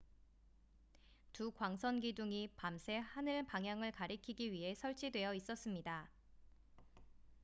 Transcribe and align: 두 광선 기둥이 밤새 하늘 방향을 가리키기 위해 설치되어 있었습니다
두 1.31 1.51
광선 1.51 1.99
기둥이 1.99 2.47
밤새 2.55 2.97
하늘 2.97 3.45
방향을 3.45 3.91
가리키기 3.91 4.51
위해 4.51 4.73
설치되어 4.73 5.35
있었습니다 5.35 6.09